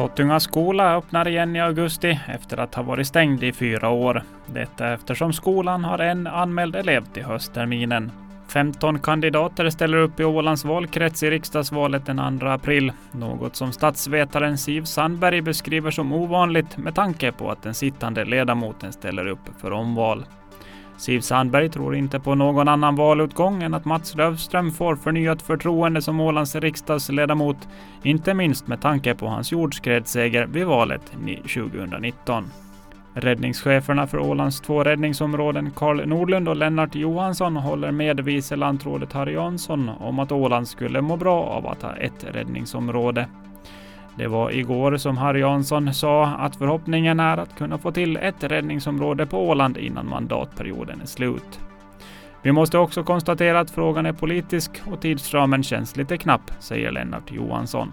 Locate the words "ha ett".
41.82-42.24